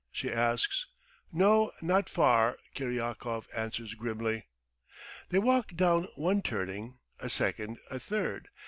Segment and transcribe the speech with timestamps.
[0.11, 0.87] she asks.
[1.31, 4.47] "No, not far," Kiryakov answers grimly.
[5.29, 8.49] They walk down one turning, a second, a third.